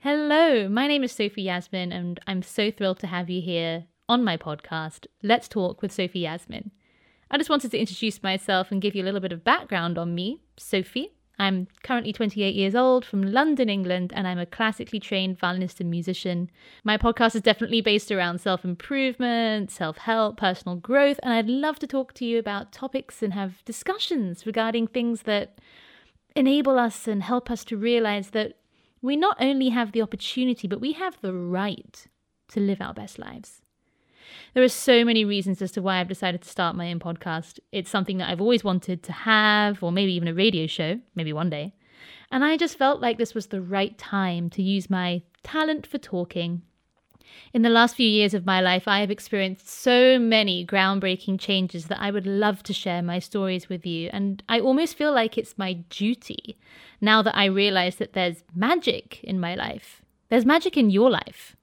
[0.00, 4.22] Hello, my name is Sophie Yasmin, and I'm so thrilled to have you here on
[4.22, 6.72] my podcast, Let's Talk with Sophie Yasmin.
[7.30, 10.14] I just wanted to introduce myself and give you a little bit of background on
[10.14, 11.14] me, Sophie.
[11.38, 15.90] I'm currently 28 years old from London, England, and I'm a classically trained violinist and
[15.90, 16.50] musician.
[16.84, 21.78] My podcast is definitely based around self improvement, self help, personal growth, and I'd love
[21.80, 25.58] to talk to you about topics and have discussions regarding things that
[26.36, 28.56] enable us and help us to realize that
[29.00, 32.06] we not only have the opportunity, but we have the right
[32.48, 33.61] to live our best lives.
[34.54, 37.58] There are so many reasons as to why I've decided to start my own podcast.
[37.72, 41.32] It's something that I've always wanted to have, or maybe even a radio show, maybe
[41.32, 41.74] one day.
[42.30, 45.98] And I just felt like this was the right time to use my talent for
[45.98, 46.62] talking.
[47.54, 51.86] In the last few years of my life, I have experienced so many groundbreaking changes
[51.86, 54.10] that I would love to share my stories with you.
[54.12, 56.58] And I almost feel like it's my duty
[57.00, 60.02] now that I realize that there's magic in my life.
[60.28, 61.56] There's magic in your life.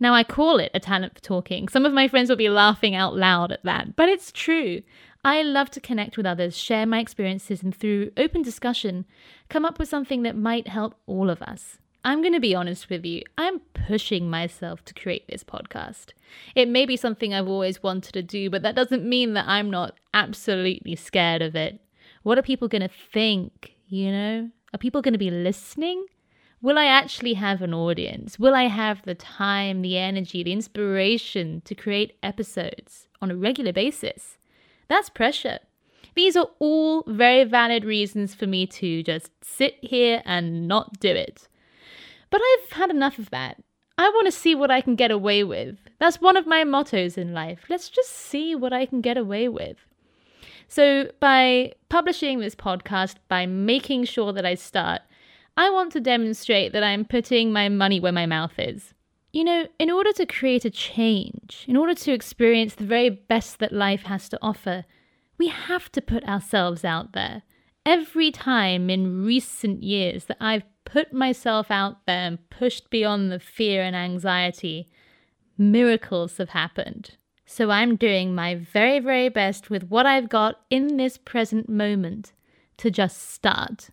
[0.00, 1.68] Now, I call it a talent for talking.
[1.68, 4.82] Some of my friends will be laughing out loud at that, but it's true.
[5.24, 9.04] I love to connect with others, share my experiences, and through open discussion,
[9.48, 11.78] come up with something that might help all of us.
[12.04, 16.06] I'm going to be honest with you, I'm pushing myself to create this podcast.
[16.56, 19.70] It may be something I've always wanted to do, but that doesn't mean that I'm
[19.70, 21.80] not absolutely scared of it.
[22.24, 23.76] What are people going to think?
[23.86, 24.50] You know?
[24.74, 26.06] Are people going to be listening?
[26.62, 28.38] Will I actually have an audience?
[28.38, 33.72] Will I have the time, the energy, the inspiration to create episodes on a regular
[33.72, 34.38] basis?
[34.86, 35.58] That's pressure.
[36.14, 41.08] These are all very valid reasons for me to just sit here and not do
[41.08, 41.48] it.
[42.30, 43.60] But I've had enough of that.
[43.98, 45.78] I want to see what I can get away with.
[45.98, 47.64] That's one of my mottos in life.
[47.68, 49.78] Let's just see what I can get away with.
[50.68, 55.02] So, by publishing this podcast, by making sure that I start,
[55.56, 58.94] I want to demonstrate that I'm putting my money where my mouth is.
[59.32, 63.58] You know, in order to create a change, in order to experience the very best
[63.58, 64.84] that life has to offer,
[65.38, 67.42] we have to put ourselves out there.
[67.84, 73.40] Every time in recent years that I've put myself out there and pushed beyond the
[73.40, 74.88] fear and anxiety,
[75.58, 77.16] miracles have happened.
[77.44, 82.32] So I'm doing my very, very best with what I've got in this present moment
[82.78, 83.90] to just start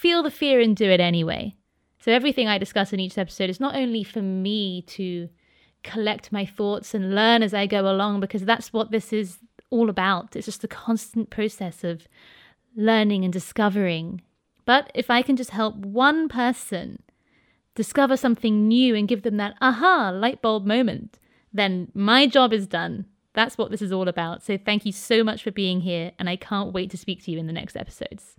[0.00, 1.54] feel the fear and do it anyway.
[2.00, 5.28] So, everything I discuss in each episode is not only for me to
[5.82, 9.38] collect my thoughts and learn as I go along, because that's what this is
[9.68, 10.34] all about.
[10.34, 12.08] It's just a constant process of
[12.74, 14.22] learning and discovering.
[14.64, 17.02] But if I can just help one person
[17.74, 21.18] discover something new and give them that aha light bulb moment,
[21.52, 23.04] then my job is done.
[23.34, 24.42] That's what this is all about.
[24.42, 27.30] So thank you so much for being here, and I can't wait to speak to
[27.30, 28.36] you in the next episodes.